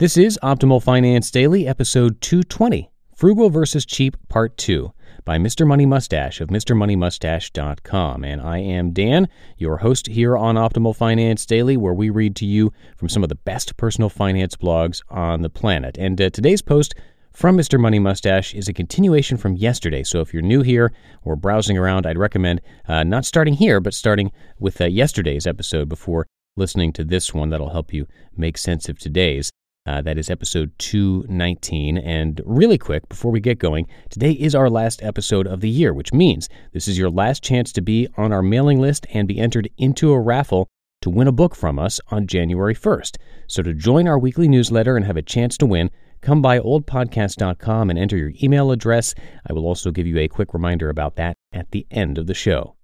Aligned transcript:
This 0.00 0.16
is 0.16 0.38
Optimal 0.42 0.82
Finance 0.82 1.30
Daily, 1.30 1.68
episode 1.68 2.22
220 2.22 2.90
Frugal 3.14 3.50
versus 3.50 3.84
Cheap, 3.84 4.16
Part 4.30 4.56
2 4.56 4.94
by 5.26 5.36
Mr. 5.36 5.66
Money 5.66 5.84
Mustache 5.84 6.40
of 6.40 6.48
MrMoneyMustache.com. 6.48 8.24
And 8.24 8.40
I 8.40 8.60
am 8.60 8.92
Dan, 8.92 9.28
your 9.58 9.76
host 9.76 10.06
here 10.06 10.38
on 10.38 10.54
Optimal 10.54 10.96
Finance 10.96 11.44
Daily, 11.44 11.76
where 11.76 11.92
we 11.92 12.08
read 12.08 12.34
to 12.36 12.46
you 12.46 12.72
from 12.96 13.10
some 13.10 13.22
of 13.22 13.28
the 13.28 13.34
best 13.34 13.76
personal 13.76 14.08
finance 14.08 14.56
blogs 14.56 15.02
on 15.10 15.42
the 15.42 15.50
planet. 15.50 15.98
And 15.98 16.18
uh, 16.18 16.30
today's 16.30 16.62
post 16.62 16.94
from 17.30 17.58
Mr. 17.58 17.78
Money 17.78 17.98
Mustache 17.98 18.54
is 18.54 18.68
a 18.68 18.72
continuation 18.72 19.36
from 19.36 19.54
yesterday. 19.54 20.02
So 20.02 20.22
if 20.22 20.32
you're 20.32 20.40
new 20.40 20.62
here 20.62 20.94
or 21.24 21.36
browsing 21.36 21.76
around, 21.76 22.06
I'd 22.06 22.16
recommend 22.16 22.62
uh, 22.88 23.04
not 23.04 23.26
starting 23.26 23.52
here, 23.52 23.80
but 23.80 23.92
starting 23.92 24.32
with 24.58 24.80
uh, 24.80 24.86
yesterday's 24.86 25.46
episode 25.46 25.90
before 25.90 26.26
listening 26.56 26.94
to 26.94 27.04
this 27.04 27.34
one. 27.34 27.50
That'll 27.50 27.68
help 27.68 27.92
you 27.92 28.06
make 28.34 28.56
sense 28.56 28.88
of 28.88 28.98
today's. 28.98 29.50
Uh, 29.90 30.00
that 30.00 30.16
is 30.16 30.30
episode 30.30 30.70
219. 30.78 31.98
And 31.98 32.40
really 32.44 32.78
quick, 32.78 33.08
before 33.08 33.32
we 33.32 33.40
get 33.40 33.58
going, 33.58 33.88
today 34.08 34.30
is 34.30 34.54
our 34.54 34.70
last 34.70 35.02
episode 35.02 35.48
of 35.48 35.62
the 35.62 35.68
year, 35.68 35.92
which 35.92 36.12
means 36.12 36.48
this 36.72 36.86
is 36.86 36.96
your 36.96 37.10
last 37.10 37.42
chance 37.42 37.72
to 37.72 37.80
be 37.80 38.06
on 38.16 38.32
our 38.32 38.40
mailing 38.40 38.80
list 38.80 39.04
and 39.12 39.26
be 39.26 39.40
entered 39.40 39.68
into 39.78 40.12
a 40.12 40.20
raffle 40.20 40.68
to 41.02 41.10
win 41.10 41.26
a 41.26 41.32
book 41.32 41.56
from 41.56 41.80
us 41.80 41.98
on 42.06 42.28
January 42.28 42.74
1st. 42.74 43.16
So 43.48 43.64
to 43.64 43.74
join 43.74 44.06
our 44.06 44.16
weekly 44.16 44.46
newsletter 44.46 44.96
and 44.96 45.04
have 45.06 45.16
a 45.16 45.22
chance 45.22 45.58
to 45.58 45.66
win, 45.66 45.90
come 46.20 46.40
by 46.40 46.60
oldpodcast.com 46.60 47.90
and 47.90 47.98
enter 47.98 48.16
your 48.16 48.32
email 48.44 48.70
address. 48.70 49.16
I 49.48 49.52
will 49.52 49.66
also 49.66 49.90
give 49.90 50.06
you 50.06 50.20
a 50.20 50.28
quick 50.28 50.54
reminder 50.54 50.88
about 50.88 51.16
that 51.16 51.36
at 51.52 51.72
the 51.72 51.84
end 51.90 52.16
of 52.16 52.28
the 52.28 52.34
show. 52.34 52.76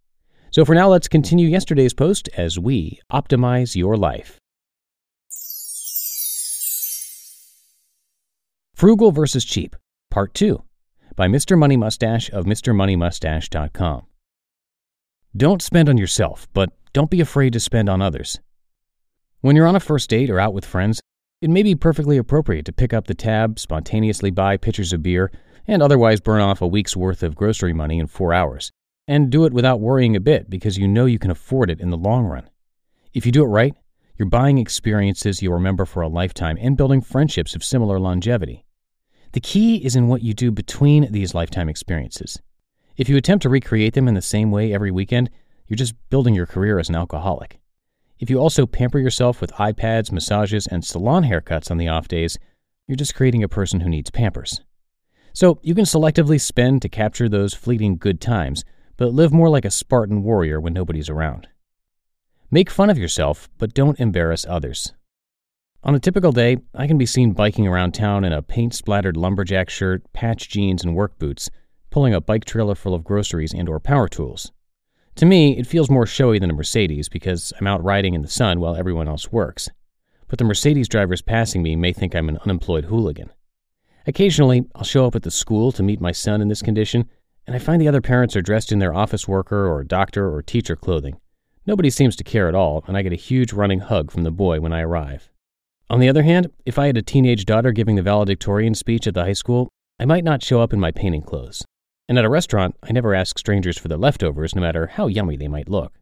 So 0.51 0.65
for 0.65 0.75
now, 0.75 0.89
let's 0.89 1.07
continue 1.07 1.47
yesterday's 1.47 1.95
post 1.95 2.29
as 2.37 2.59
we 2.59 2.99
optimize 3.13 3.77
your 3.77 3.97
life. 3.97 4.41
Frugal 8.77 9.11
versus 9.11 9.43
Cheap, 9.43 9.75
Part 10.11 10.35
2, 10.35 10.63
by 11.15 11.29
Mr. 11.29 11.57
Money 11.57 11.79
Mustache 11.79 12.29
of 12.29 12.45
MrMoneyMustache.com. 12.45 14.03
Don't 15.35 15.63
spend 15.63 15.89
on 15.89 15.97
yourself, 15.97 16.47
but 16.53 16.75
don't 16.93 17.09
be 17.09 17.23
afraid 17.23 17.55
to 17.55 17.59
spend 17.59 17.89
on 17.89 18.03
others. 18.03 18.39
When 19.41 19.57
you're 19.57 19.67
on 19.67 19.77
a 19.77 19.81
first 19.81 20.11
date 20.11 20.29
or 20.29 20.39
out 20.39 20.53
with 20.53 20.67
friends, 20.67 21.01
it 21.41 21.49
may 21.49 21.63
be 21.63 21.75
perfectly 21.75 22.19
appropriate 22.19 22.67
to 22.67 22.73
pick 22.75 22.93
up 22.93 23.07
the 23.07 23.15
tab, 23.15 23.59
spontaneously 23.59 24.31
buy 24.31 24.59
pitchers 24.59 24.93
of 24.93 25.03
beer, 25.03 25.33
and 25.67 25.83
otherwise 25.83 26.21
burn 26.21 26.43
off 26.43 26.61
a 26.61 26.67
week's 26.67 26.95
worth 26.95 27.23
of 27.23 27.35
grocery 27.35 27.73
money 27.73 27.99
in 27.99 28.07
four 28.07 28.35
hours. 28.35 28.71
And 29.09 29.31
do 29.31 29.47
it 29.47 29.55
without 29.55 29.81
worrying 29.81 30.17
a 30.17 30.21
bit 30.21 30.51
because 30.51 30.77
you 30.77 30.87
know 30.87 31.07
you 31.07 31.19
can 31.19 31.31
afford 31.31 31.71
it 31.71 31.81
in 31.81 31.89
the 31.89 31.97
long 31.97 32.27
run. 32.27 32.51
If 33.15 33.25
you 33.25 33.33
do 33.33 33.43
it 33.43 33.49
right, 33.49 33.75
you're 34.19 34.29
buying 34.29 34.59
experiences 34.59 35.41
you'll 35.41 35.55
remember 35.55 35.87
for 35.87 36.03
a 36.03 36.09
lifetime 36.09 36.59
and 36.61 36.77
building 36.77 37.01
friendships 37.01 37.55
of 37.55 37.65
similar 37.65 37.99
longevity. 37.99 38.66
The 39.37 39.41
key 39.41 39.85
is 39.85 39.97
in 39.97 40.09
what 40.09 40.23
you 40.23 40.33
do 40.33 40.51
between 40.51 41.13
these 41.13 41.35
lifetime 41.35 41.69
experiences. 41.69 42.41
If 42.97 43.11
you 43.11 43.19
attempt 43.19 43.43
to 43.43 43.51
recreate 43.51 43.93
them 43.93 44.09
in 44.09 44.15
the 44.15 44.23
same 44.23 44.51
way 44.51 44.73
every 44.73 44.91
weekend, 44.91 45.29
you're 45.67 45.77
just 45.77 45.95
building 46.09 46.35
your 46.35 46.47
career 46.47 46.79
as 46.79 46.89
an 46.89 46.95
alcoholic. 46.95 47.61
If 48.19 48.31
you 48.31 48.39
also 48.39 48.65
pamper 48.65 48.99
yourself 48.99 49.43
with 49.43 49.53
iPads, 49.53 50.11
massages, 50.11 50.67
and 50.67 50.83
salon 50.83 51.25
haircuts 51.25 51.71
on 51.71 51.77
the 51.77 51.87
off 51.87 52.09
days, 52.09 52.39
you're 52.89 52.97
just 52.97 53.15
creating 53.15 53.43
a 53.43 53.47
person 53.47 53.81
who 53.81 53.91
needs 53.91 54.09
pampers. 54.09 54.63
So 55.35 55.59
you 55.63 55.75
can 55.75 55.85
selectively 55.85 56.41
spend 56.41 56.81
to 56.81 56.89
capture 56.89 57.29
those 57.29 57.53
fleeting 57.53 57.99
good 57.99 58.23
times, 58.23 58.65
but 58.97 59.13
live 59.13 59.35
more 59.35 59.51
like 59.51 59.67
a 59.67 59.71
Spartan 59.71 60.23
warrior 60.23 60.59
when 60.63 60.73
nobody's 60.73 61.11
around. 61.11 61.47
Make 62.51 62.71
fun 62.71 62.89
of 62.89 62.97
yourself, 62.97 63.51
but 63.59 63.75
don't 63.75 64.01
embarrass 64.01 64.47
others. 64.49 64.95
On 65.87 65.95
a 65.95 66.01
typical 66.01 66.33
day, 66.33 66.57
I 66.75 66.89
can 66.89 66.99
be 66.99 67.07
seen 67.07 67.31
biking 67.31 67.69
around 67.69 67.93
town 67.93 68.25
in 68.25 68.33
a 68.33 68.43
paint 68.43 68.75
splattered 68.75 69.17
lumberjack 69.17 69.71
shirt, 69.71 70.03
patch 70.13 70.49
jeans, 70.49 70.83
and 70.83 70.97
work 70.97 71.17
boots, 71.17 71.49
pulling 71.91 72.13
a 72.13 72.21
bike 72.21 72.45
trailer 72.45 72.75
full 72.75 72.93
of 72.93 73.05
groceries 73.05 73.55
and 73.55 73.69
or 73.69 73.79
power 73.79 74.09
tools. 74.09 74.51
To 75.15 75.25
me, 75.25 75.57
it 75.57 75.69
feels 75.69 75.89
more 75.89 76.05
showy 76.05 76.41
than 76.41 76.51
a 76.51 76.55
Mercedes 76.55 77.09
because 77.09 77.53
I'm 77.61 77.69
out 77.69 77.85
riding 77.85 78.15
in 78.15 78.23
the 78.23 78.27
sun 78.27 78.59
while 78.59 78.75
everyone 78.75 79.07
else 79.07 79.31
works. 79.31 79.71
But 80.27 80.41
the 80.41 80.45
Mercedes 80.45 80.89
drivers 80.89 81.23
passing 81.23 81.63
me 81.63 81.77
may 81.77 81.93
think 81.93 82.17
I'm 82.17 82.29
an 82.29 82.39
unemployed 82.39 82.87
hooligan. 82.87 83.31
Occasionally, 84.09 84.65
I'll 84.75 84.83
show 84.83 85.07
up 85.07 85.15
at 85.15 85.23
the 85.23 85.31
school 85.31 85.71
to 85.71 85.85
meet 85.85 86.01
my 86.01 86.11
son 86.11 86.41
in 86.41 86.49
this 86.49 86.63
condition, 86.63 87.09
and 87.47 87.55
I 87.55 87.61
find 87.61 87.81
the 87.81 87.87
other 87.87 88.01
parents 88.01 88.35
are 88.35 88.43
dressed 88.43 88.73
in 88.73 88.81
their 88.81 88.93
office 88.93 89.29
worker 89.29 89.69
or 89.69 89.85
doctor 89.85 90.35
or 90.35 90.43
teacher 90.43 90.75
clothing. 90.75 91.21
Nobody 91.65 91.91
seems 91.91 92.17
to 92.17 92.25
care 92.25 92.49
at 92.49 92.57
all, 92.57 92.83
and 92.89 92.97
I 92.97 93.03
get 93.03 93.13
a 93.13 93.17
huge 93.17 93.53
running 93.53 93.79
hug 93.79 94.11
from 94.11 94.25
the 94.25 94.33
boy 94.33 94.59
when 94.59 94.73
I 94.73 94.81
arrive. 94.81 95.31
On 95.89 96.01
the 96.01 96.09
other 96.09 96.25
hand, 96.25 96.51
if 96.65 96.81
I 96.81 96.87
had 96.87 96.97
a 96.97 97.03
teenage 97.03 97.45
daughter 97.45 97.71
giving 97.71 97.95
the 97.95 98.03
valedictorian 98.03 98.75
speech 98.75 99.07
at 99.07 99.15
the 99.15 99.23
high 99.23 99.33
school, 99.33 99.69
I 100.01 100.05
might 100.05 100.25
not 100.25 100.43
show 100.43 100.61
up 100.61 100.73
in 100.73 100.81
my 100.81 100.91
painting 100.91 101.23
clothes. 101.23 101.65
And 102.09 102.19
at 102.19 102.25
a 102.25 102.29
restaurant, 102.29 102.75
I 102.83 102.91
never 102.91 103.15
ask 103.15 103.39
strangers 103.39 103.79
for 103.79 103.87
their 103.87 103.97
leftovers, 103.97 104.55
no 104.55 104.63
matter 104.63 104.89
how 104.89 105.07
yummy 105.07 105.37
they 105.37 105.47
might 105.47 105.69
look. 105.69 105.93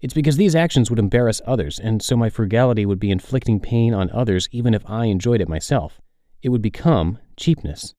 It's 0.00 0.14
because 0.14 0.36
these 0.36 0.56
actions 0.56 0.90
would 0.90 0.98
embarrass 0.98 1.40
others, 1.46 1.78
and 1.78 2.02
so 2.02 2.16
my 2.16 2.30
frugality 2.30 2.84
would 2.84 2.98
be 2.98 3.12
inflicting 3.12 3.60
pain 3.60 3.94
on 3.94 4.10
others 4.10 4.48
even 4.50 4.74
if 4.74 4.88
I 4.88 5.06
enjoyed 5.06 5.40
it 5.40 5.48
myself. 5.48 6.00
It 6.42 6.48
would 6.48 6.62
become 6.62 7.18
cheapness. 7.36 7.94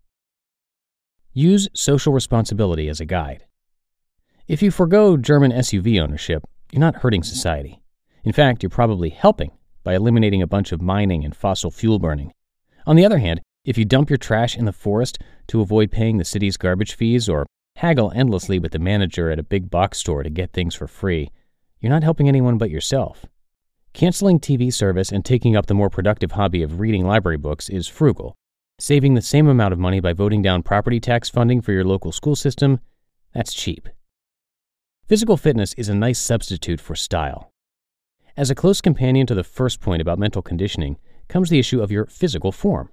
Use 1.34 1.70
social 1.74 2.12
responsibility 2.12 2.90
as 2.90 3.00
a 3.00 3.06
guide. 3.06 3.46
If 4.48 4.62
you 4.62 4.72
forego 4.72 5.16
German 5.16 5.52
SUV 5.52 6.02
ownership, 6.02 6.44
you're 6.72 6.80
not 6.82 6.98
hurting 6.98 7.24
society. 7.24 7.82
In 8.24 8.34
fact, 8.34 8.62
you're 8.62 8.70
probably 8.70 9.10
helping 9.10 9.52
by 9.84 9.96
eliminating 9.96 10.42
a 10.42 10.48
bunch 10.48 10.72
of 10.72 10.82
mining 10.82 11.24
and 11.24 11.36
fossil 11.36 11.72
fuel 11.72 12.00
burning. 12.00 12.34
On 12.86 12.96
the 12.96 13.06
other 13.06 13.20
hand, 13.20 13.42
if 13.66 13.78
you 13.78 13.86
dump 13.86 14.10
your 14.10 14.18
trash 14.18 14.58
in 14.58 14.66
the 14.66 14.72
forest 14.72 15.20
to 15.48 15.62
avoid 15.62 15.92
paying 15.92 16.18
the 16.18 16.26
city's 16.26 16.58
garbage 16.58 16.96
fees 16.96 17.28
or 17.30 17.46
haggle 17.76 18.12
endlessly 18.16 18.60
with 18.60 18.72
the 18.72 18.80
manager 18.80 19.30
at 19.30 19.40
a 19.40 19.44
big 19.44 19.70
box 19.70 20.00
store 20.00 20.24
to 20.24 20.30
get 20.30 20.54
things 20.54 20.76
for 20.76 20.88
free, 20.88 21.30
you're 21.80 21.92
not 21.92 22.04
helping 22.04 22.28
anyone 22.28 22.58
but 22.58 22.70
yourself. 22.70 23.26
Canceling 23.94 24.40
TV 24.40 24.72
service 24.72 25.12
and 25.12 25.26
taking 25.26 25.56
up 25.56 25.66
the 25.66 25.74
more 25.74 25.90
productive 25.90 26.34
hobby 26.34 26.62
of 26.62 26.80
reading 26.80 27.06
library 27.06 27.38
books 27.38 27.70
is 27.70 27.88
frugal. 27.88 28.36
Saving 28.80 29.14
the 29.14 29.22
same 29.22 29.48
amount 29.48 29.74
of 29.74 29.80
money 29.80 30.00
by 30.00 30.14
voting 30.14 30.42
down 30.42 30.64
property 30.64 31.00
tax 31.00 31.30
funding 31.30 31.62
for 31.62 31.72
your 31.72 31.84
local 31.84 32.12
school 32.12 32.36
system, 32.36 32.80
that's 33.34 33.54
cheap. 33.54 33.90
Physical 35.08 35.38
fitness 35.38 35.74
is 35.74 35.90
a 35.90 35.96
nice 35.96 36.20
substitute 36.20 36.80
for 36.80 36.96
style. 36.96 37.52
As 38.40 38.50
a 38.50 38.56
close 38.56 38.80
companion 38.80 39.28
to 39.28 39.36
the 39.36 39.44
first 39.44 39.82
point 39.82 40.02
about 40.02 40.18
mental 40.18 40.42
conditioning 40.42 40.98
comes 41.28 41.50
the 41.50 41.60
issue 41.60 41.82
of 41.82 41.92
your 41.92 42.06
physical 42.06 42.54
form. 42.54 42.88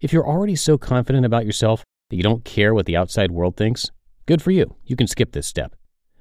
If 0.00 0.12
you're 0.12 0.26
already 0.26 0.56
so 0.56 0.76
confident 0.78 1.24
about 1.24 1.46
yourself 1.46 1.84
that 2.08 2.16
you 2.16 2.24
don't 2.24 2.44
care 2.44 2.74
what 2.74 2.86
the 2.86 2.96
outside 2.96 3.30
world 3.30 3.56
thinks, 3.56 3.92
good 4.26 4.42
for 4.42 4.50
you. 4.50 4.74
You 4.84 4.96
can 4.96 5.06
skip 5.06 5.30
this 5.30 5.46
step. 5.46 5.76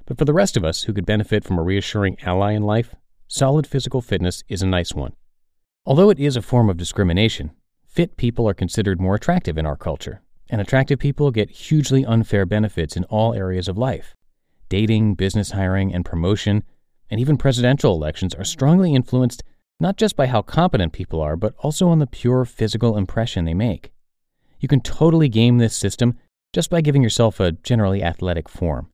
But 0.05 0.19
for 0.19 0.25
the 0.25 0.35
rest 0.35 0.55
of 0.55 0.63
us 0.63 0.83
who 0.83 0.93
could 0.93 1.07
benefit 1.07 1.43
from 1.43 1.57
a 1.57 1.63
reassuring 1.63 2.17
ally 2.21 2.51
in 2.51 2.61
life, 2.61 2.93
solid 3.27 3.65
physical 3.65 4.03
fitness 4.03 4.43
is 4.47 4.61
a 4.61 4.67
nice 4.67 4.93
one. 4.93 5.13
Although 5.87 6.11
it 6.11 6.19
is 6.19 6.35
a 6.35 6.41
form 6.43 6.69
of 6.69 6.77
discrimination, 6.77 7.49
fit 7.87 8.17
people 8.17 8.47
are 8.47 8.53
considered 8.53 9.01
more 9.01 9.15
attractive 9.15 9.57
in 9.57 9.65
our 9.65 9.77
culture, 9.77 10.21
and 10.47 10.61
attractive 10.61 10.99
people 10.99 11.31
get 11.31 11.49
hugely 11.49 12.05
unfair 12.05 12.45
benefits 12.45 12.95
in 12.95 13.03
all 13.05 13.33
areas 13.33 13.67
of 13.67 13.79
life. 13.79 14.13
Dating, 14.69 15.15
business 15.15 15.53
hiring, 15.53 15.91
and 15.91 16.05
promotion 16.05 16.63
and 17.09 17.19
even 17.19 17.37
presidential 17.37 17.93
elections 17.93 18.33
are 18.35 18.43
strongly 18.43 18.93
influenced 18.93 19.43
not 19.79 19.97
just 19.97 20.15
by 20.15 20.27
how 20.27 20.41
competent 20.41 20.93
people 20.93 21.21
are, 21.21 21.35
but 21.35 21.53
also 21.59 21.87
on 21.87 21.99
the 21.99 22.07
pure 22.07 22.45
physical 22.45 22.97
impression 22.97 23.45
they 23.45 23.53
make. 23.53 23.91
You 24.59 24.67
can 24.67 24.81
totally 24.81 25.29
game 25.29 25.57
this 25.57 25.75
system 25.75 26.17
just 26.53 26.69
by 26.69 26.81
giving 26.81 27.01
yourself 27.01 27.39
a 27.39 27.53
generally 27.53 28.03
athletic 28.03 28.49
form. 28.49 28.89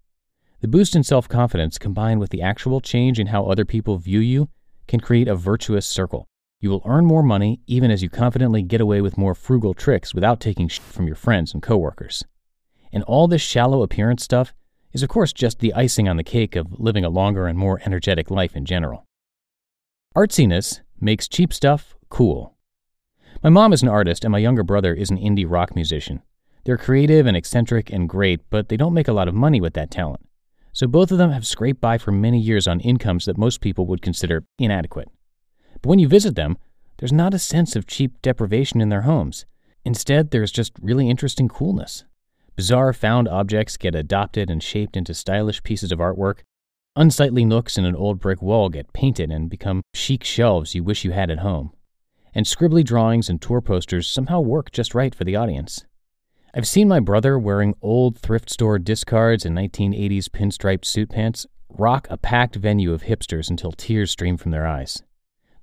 The 0.61 0.67
boost 0.67 0.95
in 0.95 1.03
self 1.03 1.27
confidence 1.27 1.77
combined 1.77 2.19
with 2.19 2.29
the 2.29 2.41
actual 2.41 2.81
change 2.81 3.19
in 3.19 3.27
how 3.27 3.45
other 3.45 3.65
people 3.65 3.97
view 3.97 4.19
you 4.19 4.49
can 4.87 4.99
create 4.99 5.27
a 5.27 5.35
virtuous 5.35 5.85
circle. 5.85 6.27
You 6.59 6.69
will 6.69 6.83
earn 6.85 7.05
more 7.05 7.23
money 7.23 7.59
even 7.67 7.91
as 7.91 8.01
you 8.01 8.09
confidently 8.09 8.61
get 8.61 8.81
away 8.81 9.01
with 9.01 9.17
more 9.17 9.35
frugal 9.35 9.73
tricks 9.73 10.13
without 10.13 10.39
taking 10.39 10.67
shit 10.67 10.83
from 10.83 11.07
your 11.07 11.15
friends 11.15 11.53
and 11.53 11.61
coworkers. 11.61 12.23
And 12.93 13.03
all 13.03 13.27
this 13.27 13.41
shallow 13.41 13.83
appearance 13.83 14.23
stuff 14.23 14.53
is, 14.95 15.03
of 15.03 15.09
course, 15.09 15.33
just 15.33 15.59
the 15.59 15.73
icing 15.73 16.07
on 16.07 16.15
the 16.15 16.23
cake 16.23 16.55
of 16.55 16.79
living 16.79 17.03
a 17.03 17.09
longer 17.09 17.47
and 17.47 17.59
more 17.59 17.81
energetic 17.85 18.31
life 18.31 18.55
in 18.55 18.63
general. 18.63 19.03
Artsiness 20.15 20.79
makes 21.01 21.27
cheap 21.27 21.51
stuff 21.51 21.97
cool. 22.07 22.55
My 23.43 23.49
mom 23.49 23.73
is 23.73 23.83
an 23.83 23.89
artist, 23.89 24.23
and 24.23 24.31
my 24.31 24.37
younger 24.37 24.63
brother 24.63 24.93
is 24.93 25.09
an 25.09 25.17
indie 25.17 25.45
rock 25.45 25.75
musician. 25.75 26.21
They're 26.63 26.77
creative 26.77 27.25
and 27.25 27.35
eccentric 27.35 27.91
and 27.91 28.07
great, 28.07 28.39
but 28.49 28.69
they 28.69 28.77
don't 28.77 28.93
make 28.93 29.09
a 29.09 29.13
lot 29.13 29.27
of 29.27 29.35
money 29.35 29.59
with 29.59 29.73
that 29.73 29.91
talent. 29.91 30.25
So 30.71 30.87
both 30.87 31.11
of 31.11 31.17
them 31.17 31.31
have 31.31 31.45
scraped 31.45 31.81
by 31.81 31.97
for 31.97 32.13
many 32.13 32.39
years 32.39 32.65
on 32.65 32.79
incomes 32.79 33.25
that 33.25 33.37
most 33.37 33.59
people 33.59 33.85
would 33.87 34.01
consider 34.01 34.45
inadequate. 34.57 35.09
But 35.81 35.89
when 35.89 35.99
you 35.99 36.07
visit 36.07 36.35
them, 36.35 36.57
there's 36.99 37.11
not 37.11 37.33
a 37.33 37.39
sense 37.39 37.75
of 37.75 37.85
cheap 37.85 38.21
deprivation 38.21 38.79
in 38.79 38.87
their 38.87 39.01
homes. 39.01 39.45
Instead, 39.83 40.31
there's 40.31 40.51
just 40.51 40.71
really 40.81 41.09
interesting 41.09 41.49
coolness. 41.49 42.05
Bizarre 42.55 42.93
found 42.93 43.27
objects 43.27 43.75
get 43.77 43.95
adopted 43.95 44.49
and 44.49 44.63
shaped 44.63 44.95
into 44.95 45.13
stylish 45.13 45.61
pieces 45.63 45.91
of 45.91 45.99
artwork. 45.99 46.39
Unsightly 46.95 47.43
nooks 47.43 47.77
in 47.77 47.83
an 47.83 47.95
old 47.95 48.19
brick 48.19 48.41
wall 48.41 48.69
get 48.69 48.93
painted 48.93 49.29
and 49.29 49.49
become 49.49 49.81
chic 49.93 50.23
shelves 50.23 50.73
you 50.73 50.83
wish 50.83 51.03
you 51.03 51.11
had 51.11 51.29
at 51.29 51.39
home. 51.39 51.71
and 52.33 52.45
scribbly 52.45 52.83
drawings 52.83 53.29
and 53.29 53.41
tour 53.41 53.61
posters 53.61 54.07
somehow 54.07 54.41
work 54.41 54.69
just 54.71 54.93
right 54.93 55.15
for 55.15 55.23
the 55.23 55.37
audience. 55.37 55.85
I've 56.53 56.67
seen 56.67 56.87
my 56.87 56.99
brother 56.99 57.39
wearing 57.39 57.75
old 57.81 58.17
thrift 58.17 58.49
store 58.49 58.77
discards 58.77 59.45
and 59.45 59.57
1980s 59.57 60.29
pinstriped 60.29 60.85
suit 60.85 61.09
pants 61.09 61.47
rock 61.69 62.07
a 62.09 62.17
packed 62.17 62.55
venue 62.55 62.93
of 62.93 63.03
hipsters 63.03 63.49
until 63.49 63.71
tears 63.71 64.11
stream 64.11 64.37
from 64.37 64.51
their 64.51 64.67
eyes. 64.67 65.01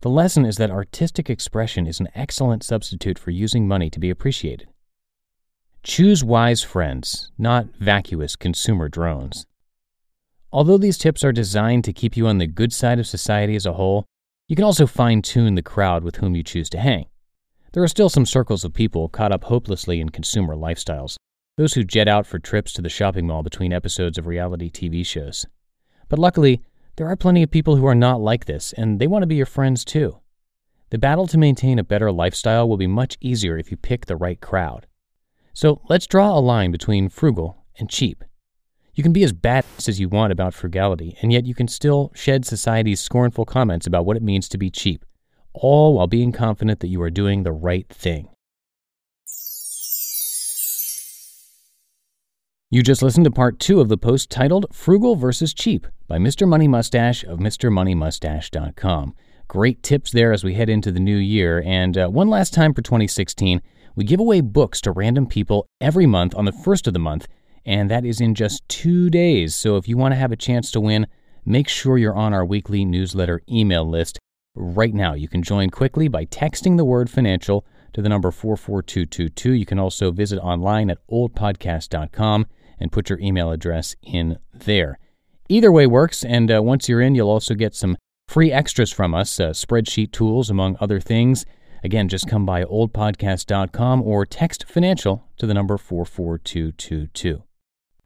The 0.00 0.11
lesson 0.11 0.44
is 0.44 0.56
that 0.56 0.71
artistic 0.71 1.31
expression 1.31 1.87
is 1.87 2.00
an 2.00 2.09
excellent 2.15 2.62
substitute 2.62 3.19
for 3.19 3.31
using 3.31 3.69
money 3.69 3.89
to 3.91 4.00
be 4.00 4.11
appreciated. 4.11 4.69
Choose 5.84 6.23
wise 6.23 6.62
friends, 6.62 7.32
not 7.37 7.67
vacuous 7.81 8.37
consumer 8.37 8.88
drones. 8.88 9.46
Although 10.52 10.79
these 10.79 10.96
tips 10.96 11.25
are 11.25 11.32
designed 11.32 11.82
to 11.84 11.93
keep 11.93 12.17
you 12.17 12.29
on 12.29 12.38
the 12.38 12.46
good 12.46 12.73
side 12.73 13.00
of 13.00 13.06
society 13.06 13.56
as 13.56 13.67
a 13.67 13.73
whole, 13.73 14.06
you 14.46 14.55
can 14.55 14.64
also 14.64 14.87
fine 14.87 15.23
tune 15.23 15.56
the 15.56 15.62
crowd 15.62 16.05
with 16.05 16.17
whom 16.17 16.37
you 16.37 16.44
choose 16.44 16.70
to 16.70 16.79
hang. 16.79 17.06
There 17.73 17.82
are 17.82 17.88
still 17.88 18.08
some 18.08 18.26
circles 18.26 18.64
of 18.64 18.73
people 18.73 19.08
caught 19.08 19.32
up 19.32 19.43
hopelessly 19.43 20.00
in 20.00 20.11
consumer 20.11 20.55
lifestyles, 20.55 21.17
those 21.56 21.75
who 21.75 21.82
jet 21.82 22.06
out 22.06 22.26
for 22.26 22.38
trips 22.38 22.73
to 22.75 22.82
the 22.82 22.88
shopping 22.88 23.26
mall 23.26 23.43
between 23.43 23.73
episodes 23.73 24.19
of 24.19 24.29
reality 24.29 24.70
TV 24.70 25.05
shows. 25.05 25.46
But 26.08 26.20
luckily, 26.20 26.61
there 26.94 27.08
are 27.08 27.17
plenty 27.17 27.43
of 27.43 27.50
people 27.50 27.75
who 27.75 27.87
are 27.87 27.94
not 27.96 28.20
like 28.20 28.44
this, 28.44 28.73
and 28.75 29.00
they 29.00 29.08
want 29.08 29.25
to 29.25 29.26
be 29.26 29.34
your 29.34 29.46
friends 29.46 29.84
too. 29.84 30.20
The 30.90 30.99
battle 30.99 31.26
to 31.26 31.38
maintain 31.38 31.81
a 31.81 31.84
better 31.84 32.12
lifestyle 32.12 32.69
will 32.69 32.76
be 32.76 32.87
much 32.87 33.19
easier 33.20 33.58
if 33.58 33.73
you 33.73 33.76
pick 33.76 34.06
the 34.06 34.17
right 34.17 34.40
crowd. 34.40 34.87
So 35.52 35.82
let's 35.88 36.06
draw 36.06 36.37
a 36.37 36.40
line 36.40 36.70
between 36.70 37.08
frugal 37.08 37.64
and 37.78 37.90
cheap. 37.90 38.25
You 38.94 39.02
can 39.02 39.12
be 39.12 39.25
as 39.25 39.32
badass 39.32 39.88
as 39.88 40.00
you 40.00 40.08
want 40.08 40.32
about 40.32 40.54
frugality, 40.54 41.16
and 41.22 41.32
yet 41.32 41.46
you 41.46 41.54
can 41.54 41.69
still 41.69 42.12
shed 42.14 42.44
society's 42.44 43.00
scornful 43.00 43.44
comments 43.44 43.87
about 43.87 44.04
what 44.04 44.16
it 44.16 44.22
means 44.22 44.49
to 44.50 44.58
be 44.58 44.70
cheap, 44.70 45.04
all 45.54 45.94
while 45.94 46.06
being 46.06 46.32
confident 46.32 46.81
that 46.81 46.88
you 46.88 47.00
are 47.02 47.10
doing 47.10 47.43
the 47.43 47.52
right 47.52 47.88
thing. 47.88 48.28
You 52.70 52.82
just 52.82 53.02
listened 53.02 53.25
to 53.25 53.31
part 53.31 53.58
two 53.58 53.82
of 53.82 53.90
the 53.90 53.98
post 53.98 54.31
titled 54.31 54.64
Frugal 54.72 55.14
versus 55.14 55.52
Cheap 55.52 55.87
by 56.08 56.16
Mr. 56.16 56.48
Money 56.48 56.69
Mustache 56.69 57.22
of 57.22 57.38
MrMoneyMustache.com. 57.38 59.14
Great 59.46 59.82
tips 59.82 60.10
there 60.10 60.32
as 60.32 60.43
we 60.43 60.55
head 60.55 60.70
into 60.70 60.90
the 60.90 60.98
new 60.98 61.19
year. 61.19 61.62
And 61.66 61.98
uh, 61.98 62.08
one 62.08 62.28
last 62.28 62.55
time 62.55 62.72
for 62.72 62.81
2016, 62.81 63.60
we 63.94 64.05
give 64.05 64.21
away 64.21 64.41
books 64.41 64.81
to 64.83 64.93
random 64.93 65.27
people 65.27 65.67
every 65.81 66.06
month 66.06 66.35
on 66.35 66.44
the 66.44 66.53
first 66.53 66.87
of 66.87 66.93
the 66.93 66.99
month 66.99 67.27
and 67.65 67.91
that 67.91 68.05
is 68.05 68.21
in 68.21 68.35
just 68.35 68.67
two 68.69 69.11
days. 69.11 69.55
So 69.55 69.77
if 69.77 69.89
you 69.89 69.97
want 69.97 70.12
to 70.12 70.19
have 70.19 70.33
a 70.33 70.37
chance 70.37 70.71
to 70.73 70.81
win, 70.81 71.06
make 71.44 71.69
sure 71.69 71.99
you're 71.99 72.15
on 72.15 72.35
our 72.35 72.44
weekly 72.44 72.85
newsletter 72.85 73.43
email 73.49 73.89
list 73.89 74.19
right 74.55 74.93
now. 74.93 75.15
You 75.15 75.29
can 75.29 75.43
join 75.43 75.71
quickly 75.71 76.09
by 76.09 76.27
texting 76.27 76.77
the 76.77 76.85
word 76.85 77.09
financial 77.09 77.65
to 77.93 78.03
the 78.03 78.09
number 78.09 78.31
44222. 78.31 79.53
You 79.53 79.67
can 79.67 79.79
also 79.79 80.11
visit 80.11 80.39
online 80.41 80.91
at 80.91 81.06
oldpodcast.com 81.09 82.47
and 82.79 82.93
put 82.93 83.09
your 83.09 83.21
email 83.21 83.50
address 83.50 83.94
in 84.03 84.39
there. 84.53 84.99
Either 85.49 85.71
way 85.71 85.87
works, 85.87 86.25
and 86.25 86.50
uh, 86.50 86.62
once 86.62 86.89
you're 86.89 87.00
in, 87.00 87.15
you'll 87.15 87.29
also 87.29 87.55
get 87.55 87.75
some 87.75 87.97
free 88.29 88.50
extras 88.50 88.91
from 88.91 89.15
us, 89.15 89.39
uh, 89.39 89.50
spreadsheet 89.50 90.11
tools, 90.11 90.49
among 90.49 90.77
other 90.81 90.99
things. 90.99 91.44
Again, 91.84 92.08
just 92.08 92.29
come 92.29 92.46
by 92.46 92.64
oldpodcast.com 92.64 94.02
or 94.02 94.25
text 94.25 94.69
financial 94.69 95.25
to 95.38 95.46
the 95.46 95.55
number 95.55 95.76
44222. 95.76 97.43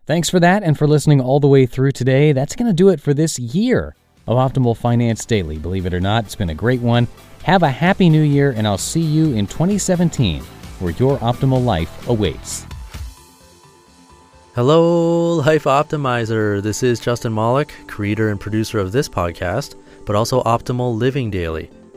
Thanks 0.06 0.30
for 0.30 0.40
that 0.40 0.62
and 0.62 0.78
for 0.78 0.86
listening 0.86 1.20
all 1.20 1.40
the 1.40 1.48
way 1.48 1.66
through 1.66 1.92
today. 1.92 2.32
That's 2.32 2.56
going 2.56 2.68
to 2.68 2.72
do 2.72 2.88
it 2.88 3.00
for 3.00 3.12
this 3.12 3.38
year 3.38 3.96
of 4.26 4.36
Optimal 4.38 4.76
Finance 4.76 5.24
Daily. 5.24 5.58
Believe 5.58 5.84
it 5.84 5.94
or 5.94 6.00
not, 6.00 6.24
it's 6.24 6.36
been 6.36 6.50
a 6.50 6.54
great 6.54 6.80
one. 6.80 7.06
Have 7.42 7.62
a 7.62 7.70
happy 7.70 8.08
new 8.08 8.22
year, 8.22 8.52
and 8.56 8.66
I'll 8.66 8.78
see 8.78 9.00
you 9.00 9.32
in 9.34 9.46
2017 9.46 10.42
where 10.80 10.92
your 10.92 11.18
optimal 11.18 11.64
life 11.64 12.08
awaits. 12.08 12.66
Hello, 14.54 15.34
Life 15.34 15.64
Optimizer. 15.64 16.62
This 16.62 16.82
is 16.82 16.98
Justin 16.98 17.34
Malik, 17.34 17.74
creator 17.86 18.30
and 18.30 18.40
producer 18.40 18.78
of 18.78 18.90
this 18.90 19.08
podcast, 19.08 19.74
but 20.06 20.16
also 20.16 20.42
Optimal 20.44 20.96
Living 20.96 21.30
Daily, 21.30 21.70